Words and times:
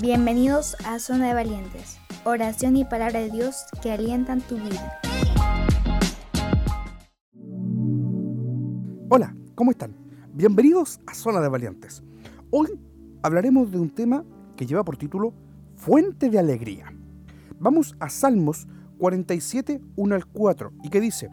Bienvenidos 0.00 0.76
a 0.84 0.98
Zona 0.98 1.28
de 1.28 1.34
Valientes, 1.34 1.98
oración 2.24 2.76
y 2.76 2.84
palabra 2.84 3.20
de 3.20 3.30
Dios 3.30 3.64
que 3.82 3.90
alientan 3.90 4.42
tu 4.42 4.56
vida. 4.56 5.00
Hola, 9.08 9.34
¿cómo 9.54 9.70
están? 9.70 9.96
Bienvenidos 10.34 11.00
a 11.06 11.14
Zona 11.14 11.40
de 11.40 11.48
Valientes. 11.48 12.02
Hoy 12.50 12.78
hablaremos 13.22 13.70
de 13.70 13.78
un 13.78 13.88
tema 13.88 14.22
que 14.54 14.66
lleva 14.66 14.84
por 14.84 14.98
título 14.98 15.32
Fuente 15.76 16.28
de 16.28 16.38
Alegría. 16.38 16.92
Vamos 17.58 17.96
a 18.00 18.10
Salmos 18.10 18.68
47, 18.98 19.80
1 19.96 20.14
al 20.14 20.26
4, 20.26 20.72
y 20.82 20.90
que 20.90 21.00
dice, 21.00 21.30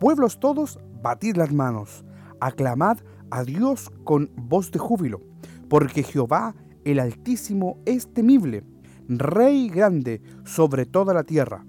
Pueblos 0.00 0.40
todos, 0.40 0.80
batid 1.02 1.36
las 1.36 1.52
manos, 1.52 2.06
aclamad 2.40 2.98
a 3.30 3.44
Dios 3.44 3.90
con 4.04 4.30
voz 4.34 4.70
de 4.70 4.78
júbilo, 4.78 5.20
porque 5.68 6.02
Jehová 6.02 6.54
el 6.84 6.98
Altísimo 6.98 7.78
es 7.84 8.12
temible, 8.12 8.64
Rey 9.08 9.68
grande 9.68 10.22
sobre 10.44 10.86
toda 10.86 11.12
la 11.12 11.24
tierra. 11.24 11.64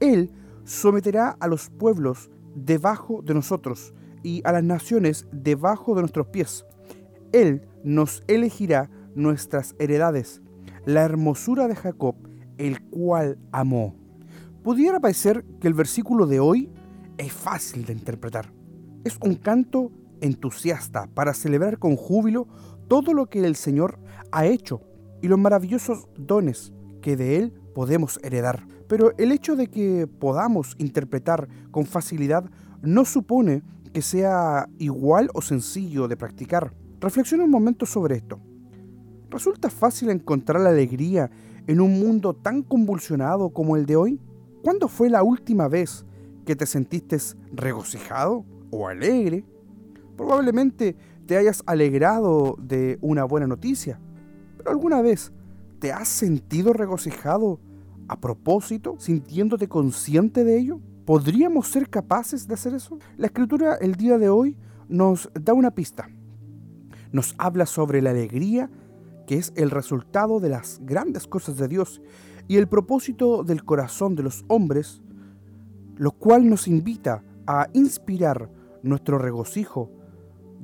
Él 0.00 0.30
someterá 0.64 1.36
a 1.40 1.48
los 1.48 1.70
pueblos 1.70 2.30
debajo 2.54 3.22
de 3.22 3.34
nosotros 3.34 3.94
y 4.22 4.42
a 4.44 4.52
las 4.52 4.64
naciones 4.64 5.26
debajo 5.32 5.94
de 5.94 6.02
nuestros 6.02 6.26
pies. 6.28 6.64
Él 7.32 7.66
nos 7.84 8.22
elegirá 8.26 8.90
nuestras 9.14 9.74
heredades, 9.78 10.42
la 10.84 11.02
hermosura 11.02 11.68
de 11.68 11.76
Jacob, 11.76 12.16
el 12.58 12.82
cual 12.90 13.38
amó. 13.52 13.94
Pudiera 14.62 15.00
parecer 15.00 15.44
que 15.60 15.68
el 15.68 15.74
versículo 15.74 16.26
de 16.26 16.40
hoy 16.40 16.70
es 17.18 17.32
fácil 17.32 17.84
de 17.84 17.92
interpretar. 17.92 18.52
Es 19.04 19.18
un 19.22 19.34
canto 19.34 19.90
entusiasta 20.20 21.08
para 21.14 21.34
celebrar 21.34 21.78
con 21.78 21.96
júbilo 21.96 22.46
todo 22.88 23.12
lo 23.12 23.26
que 23.26 23.44
el 23.44 23.56
Señor 23.56 23.98
ha 24.32 24.46
hecho 24.46 24.80
y 25.22 25.28
los 25.28 25.38
maravillosos 25.38 26.08
dones 26.16 26.72
que 27.00 27.16
de 27.16 27.36
Él 27.36 27.52
podemos 27.74 28.18
heredar. 28.22 28.66
Pero 28.88 29.12
el 29.18 29.32
hecho 29.32 29.56
de 29.56 29.68
que 29.68 30.06
podamos 30.06 30.74
interpretar 30.78 31.48
con 31.70 31.86
facilidad 31.86 32.44
no 32.82 33.04
supone 33.04 33.62
que 33.92 34.02
sea 34.02 34.68
igual 34.78 35.30
o 35.34 35.42
sencillo 35.42 36.08
de 36.08 36.16
practicar. 36.16 36.72
Reflexiona 37.00 37.44
un 37.44 37.50
momento 37.50 37.86
sobre 37.86 38.16
esto. 38.16 38.40
¿Resulta 39.30 39.70
fácil 39.70 40.10
encontrar 40.10 40.60
la 40.60 40.70
alegría 40.70 41.30
en 41.66 41.80
un 41.80 42.00
mundo 42.00 42.34
tan 42.34 42.62
convulsionado 42.62 43.50
como 43.50 43.76
el 43.76 43.86
de 43.86 43.96
hoy? 43.96 44.20
¿Cuándo 44.62 44.88
fue 44.88 45.08
la 45.08 45.22
última 45.22 45.68
vez 45.68 46.04
que 46.44 46.56
te 46.56 46.66
sentiste 46.66 47.16
regocijado 47.52 48.44
o 48.70 48.88
alegre? 48.88 49.44
Probablemente 50.16 50.96
te 51.26 51.36
hayas 51.36 51.62
alegrado 51.66 52.56
de 52.60 52.98
una 53.00 53.24
buena 53.24 53.46
noticia, 53.46 53.98
pero 54.62 54.70
alguna 54.70 55.02
vez 55.02 55.32
te 55.80 55.92
has 55.92 56.06
sentido 56.06 56.72
regocijado 56.72 57.58
a 58.06 58.20
propósito, 58.20 58.94
sintiéndote 58.98 59.68
consciente 59.68 60.44
de 60.44 60.56
ello. 60.56 60.80
¿Podríamos 61.04 61.66
ser 61.66 61.90
capaces 61.90 62.46
de 62.46 62.54
hacer 62.54 62.74
eso? 62.74 62.98
La 63.16 63.26
escritura 63.26 63.74
el 63.74 63.96
día 63.96 64.18
de 64.18 64.28
hoy 64.28 64.56
nos 64.88 65.30
da 65.34 65.52
una 65.52 65.72
pista. 65.72 66.08
Nos 67.10 67.34
habla 67.38 67.66
sobre 67.66 68.02
la 68.02 68.10
alegría 68.10 68.70
que 69.26 69.36
es 69.36 69.52
el 69.56 69.70
resultado 69.70 70.38
de 70.38 70.50
las 70.50 70.80
grandes 70.82 71.26
cosas 71.26 71.56
de 71.56 71.66
Dios 71.66 72.00
y 72.46 72.56
el 72.56 72.68
propósito 72.68 73.42
del 73.42 73.64
corazón 73.64 74.14
de 74.14 74.22
los 74.22 74.44
hombres, 74.46 75.02
lo 75.96 76.12
cual 76.12 76.48
nos 76.48 76.68
invita 76.68 77.24
a 77.48 77.68
inspirar 77.72 78.48
nuestro 78.84 79.18
regocijo 79.18 79.90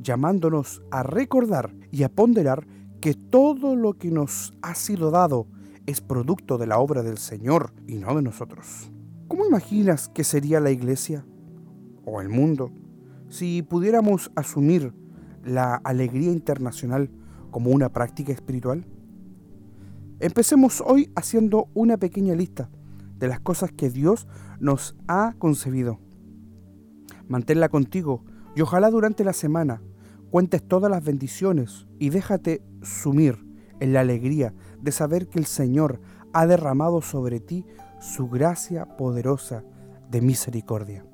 llamándonos 0.00 0.83
a 0.92 1.02
recordar 1.02 1.74
y 1.90 2.05
a 2.05 2.08
ponderar 2.08 2.64
que 3.00 3.14
todo 3.14 3.77
lo 3.77 3.94
que 3.94 4.10
nos 4.10 4.54
ha 4.62 4.74
sido 4.74 5.10
dado 5.10 5.46
es 5.86 6.00
producto 6.00 6.58
de 6.58 6.66
la 6.66 6.78
obra 6.78 7.02
del 7.02 7.18
Señor 7.18 7.72
y 7.86 7.96
no 7.96 8.14
de 8.14 8.22
nosotros. 8.22 8.90
¿Cómo 9.28 9.46
imaginas 9.46 10.08
que 10.08 10.24
sería 10.24 10.60
la 10.60 10.70
iglesia 10.70 11.24
o 12.05 12.20
el 12.20 12.28
mundo 12.28 12.70
si 13.28 13.62
pudiéramos 13.62 14.30
asumir 14.34 14.92
la 15.45 15.77
alegría 15.77 16.33
internacional 16.33 17.11
como 17.50 17.70
una 17.70 17.90
práctica 17.90 18.33
espiritual? 18.33 18.86
Empecemos 20.20 20.83
hoy 20.84 21.12
haciendo 21.14 21.68
una 21.74 21.96
pequeña 21.96 22.34
lista 22.34 22.68
de 23.18 23.28
las 23.28 23.40
cosas 23.40 23.70
que 23.70 23.90
Dios 23.90 24.27
nos 24.58 24.96
ha 25.06 25.34
concebido. 25.39 26.00
Manténla 27.28 27.68
contigo 27.68 28.24
y 28.56 28.62
ojalá 28.62 28.90
durante 28.90 29.23
la 29.23 29.33
semana 29.33 29.80
cuentes 30.30 30.62
todas 30.62 30.90
las 30.90 31.05
bendiciones 31.05 31.86
y 31.98 32.11
déjate 32.11 32.62
sumir 32.83 33.44
en 33.80 33.92
la 33.92 34.00
alegría 34.00 34.55
de 34.80 34.92
saber 34.92 35.28
que 35.28 35.39
el 35.39 35.46
Señor 35.46 36.00
ha 36.33 36.46
derramado 36.46 37.00
sobre 37.00 37.40
ti 37.40 37.64
su 38.00 38.28
gracia 38.28 38.96
poderosa 38.96 39.64
de 40.11 40.20
misericordia. 40.20 41.05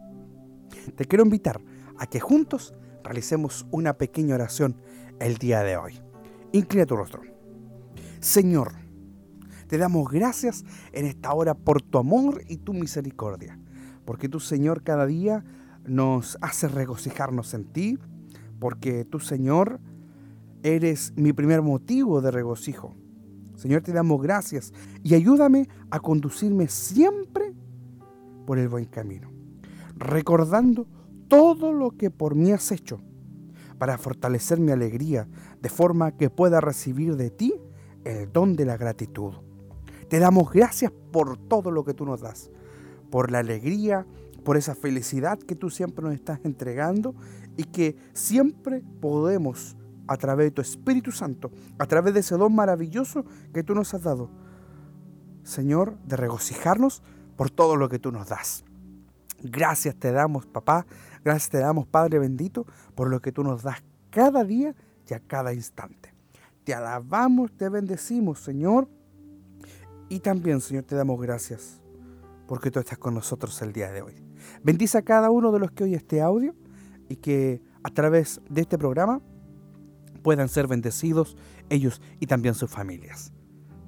Te 0.96 1.04
quiero 1.04 1.24
invitar 1.24 1.60
a 1.98 2.06
que 2.06 2.20
juntos 2.20 2.74
realicemos 3.02 3.66
una 3.70 3.94
pequeña 3.94 4.34
oración 4.34 4.76
el 5.20 5.36
día 5.36 5.62
de 5.62 5.76
hoy. 5.76 6.00
Inclina 6.52 6.86
tu 6.86 6.96
rostro. 6.96 7.22
Señor, 8.20 8.72
te 9.68 9.78
damos 9.78 10.10
gracias 10.10 10.64
en 10.92 11.06
esta 11.06 11.32
hora 11.32 11.54
por 11.54 11.82
tu 11.82 11.98
amor 11.98 12.42
y 12.48 12.58
tu 12.58 12.72
misericordia, 12.72 13.58
porque 14.04 14.28
tu 14.28 14.40
Señor 14.40 14.82
cada 14.82 15.06
día 15.06 15.44
nos 15.86 16.38
hace 16.40 16.68
regocijarnos 16.68 17.54
en 17.54 17.64
ti, 17.64 17.98
porque 18.64 19.04
tú, 19.04 19.20
Señor, 19.20 19.78
eres 20.62 21.12
mi 21.16 21.34
primer 21.34 21.60
motivo 21.60 22.22
de 22.22 22.30
regocijo. 22.30 22.94
Señor, 23.56 23.82
te 23.82 23.92
damos 23.92 24.22
gracias 24.22 24.72
y 25.02 25.14
ayúdame 25.14 25.68
a 25.90 26.00
conducirme 26.00 26.68
siempre 26.68 27.52
por 28.46 28.58
el 28.58 28.70
buen 28.70 28.86
camino, 28.86 29.30
recordando 29.96 30.86
todo 31.28 31.74
lo 31.74 31.90
que 31.90 32.10
por 32.10 32.36
mí 32.36 32.52
has 32.52 32.72
hecho 32.72 33.02
para 33.76 33.98
fortalecer 33.98 34.58
mi 34.58 34.72
alegría, 34.72 35.28
de 35.60 35.68
forma 35.68 36.12
que 36.12 36.30
pueda 36.30 36.62
recibir 36.62 37.16
de 37.16 37.28
ti 37.28 37.52
el 38.04 38.32
don 38.32 38.56
de 38.56 38.64
la 38.64 38.78
gratitud. 38.78 39.34
Te 40.08 40.18
damos 40.20 40.50
gracias 40.50 40.90
por 41.12 41.36
todo 41.36 41.70
lo 41.70 41.84
que 41.84 41.92
tú 41.92 42.06
nos 42.06 42.22
das, 42.22 42.50
por 43.10 43.30
la 43.30 43.40
alegría, 43.40 44.06
por 44.44 44.56
esa 44.56 44.74
felicidad 44.74 45.38
que 45.38 45.56
tú 45.56 45.70
siempre 45.70 46.04
nos 46.04 46.14
estás 46.14 46.40
entregando 46.44 47.14
y 47.56 47.64
que 47.64 47.96
siempre 48.12 48.82
podemos, 49.00 49.76
a 50.06 50.16
través 50.16 50.46
de 50.46 50.50
tu 50.50 50.60
Espíritu 50.62 51.12
Santo, 51.12 51.50
a 51.78 51.86
través 51.86 52.14
de 52.14 52.20
ese 52.20 52.36
don 52.36 52.54
maravilloso 52.54 53.24
que 53.52 53.62
tú 53.62 53.74
nos 53.74 53.94
has 53.94 54.02
dado, 54.02 54.30
Señor, 55.42 55.98
de 56.04 56.16
regocijarnos 56.16 57.02
por 57.36 57.50
todo 57.50 57.76
lo 57.76 57.88
que 57.88 57.98
tú 57.98 58.12
nos 58.12 58.28
das. 58.28 58.64
Gracias 59.42 59.96
te 59.96 60.12
damos, 60.12 60.46
papá, 60.46 60.86
gracias 61.24 61.50
te 61.50 61.58
damos, 61.58 61.86
Padre 61.86 62.18
bendito, 62.18 62.66
por 62.94 63.10
lo 63.10 63.20
que 63.20 63.32
tú 63.32 63.42
nos 63.42 63.62
das 63.62 63.82
cada 64.10 64.44
día 64.44 64.74
y 65.08 65.14
a 65.14 65.20
cada 65.20 65.52
instante. 65.52 66.14
Te 66.64 66.74
alabamos, 66.74 67.52
te 67.52 67.68
bendecimos, 67.68 68.40
Señor. 68.40 68.88
Y 70.08 70.20
también, 70.20 70.60
Señor, 70.60 70.84
te 70.84 70.94
damos 70.94 71.20
gracias 71.20 71.80
porque 72.46 72.70
tú 72.70 72.78
estás 72.78 72.98
con 72.98 73.14
nosotros 73.14 73.60
el 73.62 73.72
día 73.72 73.90
de 73.90 74.02
hoy. 74.02 74.14
Bendice 74.62 74.98
a 74.98 75.02
cada 75.02 75.30
uno 75.30 75.52
de 75.52 75.58
los 75.58 75.70
que 75.70 75.84
oye 75.84 75.96
este 75.96 76.20
audio 76.20 76.54
y 77.08 77.16
que 77.16 77.62
a 77.82 77.90
través 77.90 78.40
de 78.48 78.62
este 78.62 78.78
programa 78.78 79.20
puedan 80.22 80.48
ser 80.48 80.66
bendecidos 80.66 81.36
ellos 81.68 82.00
y 82.18 82.26
también 82.26 82.54
sus 82.54 82.70
familias. 82.70 83.32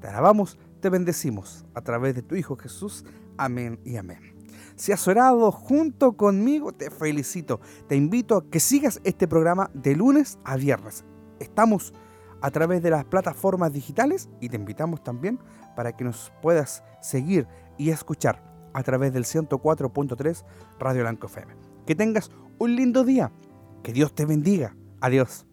Te 0.01 0.09
alabamos, 0.09 0.59
te 0.81 0.91
bendecimos 0.91 1.65
a 1.75 1.81
través 1.81 2.15
de 2.15 2.23
tu 2.23 2.37
Hijo 2.37 2.57
Jesús. 2.57 3.05
Amén 3.39 3.81
y 3.85 3.97
amén. 3.97 4.37
Si 4.77 4.93
has 4.93 5.09
orado 5.09 5.51
junto 5.51 6.13
conmigo, 6.17 6.73
te 6.73 6.91
felicito. 6.91 7.61
Te 7.89 7.97
invito 7.97 8.37
a 8.37 8.51
que 8.51 8.61
sigas 8.61 9.01
este 9.05 9.27
programa 9.27 9.71
de 9.73 9.97
lunes 9.97 10.39
a 10.45 10.57
viernes. 10.57 11.05
Estamos 11.41 11.95
a 12.43 12.51
través 12.51 12.83
de 12.83 12.91
las 12.91 13.07
plataformas 13.07 13.73
digitales 13.73 14.29
y 14.41 14.51
te 14.51 14.57
invitamos 14.57 15.03
también 15.03 15.41
para 15.75 15.97
que 15.97 16.05
nos 16.05 16.31
puedas 16.43 16.85
seguir 17.01 17.49
y 17.79 17.91
escuchar 17.91 18.56
a 18.77 18.83
través 18.83 19.13
del 19.15 19.25
104.3 19.25 20.45
Radio 20.79 21.01
Blanco 21.01 21.29
FM. 21.29 21.55
Que 21.87 21.95
tengas 21.95 22.31
un 22.59 22.77
lindo 22.77 23.05
día. 23.05 23.33
Que 23.83 23.95
Dios 23.95 24.15
te 24.15 24.27
bendiga. 24.27 24.77
Adiós. 25.01 25.46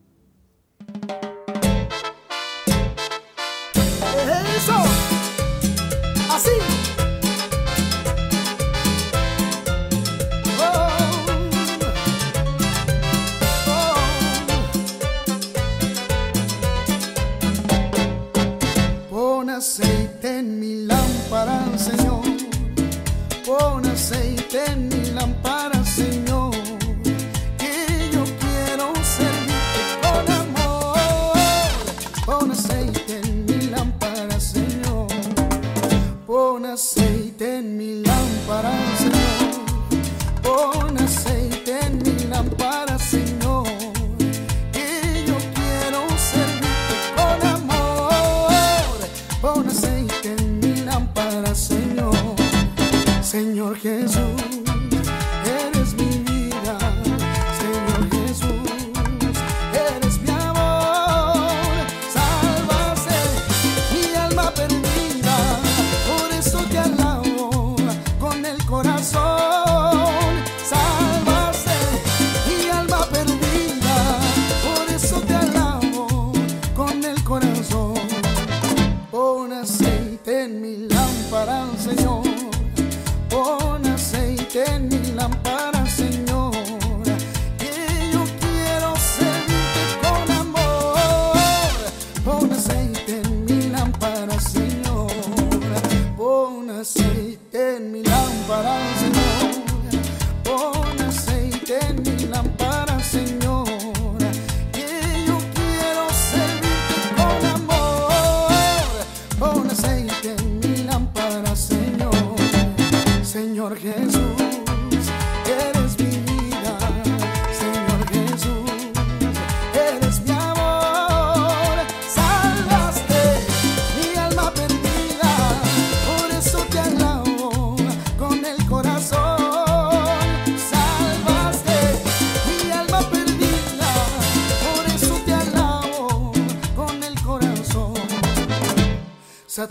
parar 98.48 98.93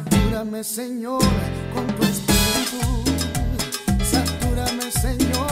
Satúrame, 0.03 0.65
Señor, 0.65 1.23
con 1.75 1.87
tu 1.87 2.03
espíritu. 2.03 3.05
Satúrame, 4.05 4.91
Señor. 4.91 5.52